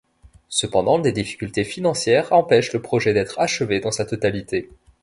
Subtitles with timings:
[0.49, 4.67] Cependant, des difficultés financières empêchent le projet d'être achevé dans sa totalité.